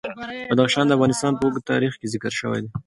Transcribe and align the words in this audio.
بدخشان 0.49 0.85
د 0.87 0.91
افغانستان 0.97 1.33
په 1.35 1.43
اوږده 1.45 1.69
تاریخ 1.71 1.93
کې 1.99 2.07
ذکر 2.13 2.31
شوی 2.39 2.59
دی. 2.63 2.69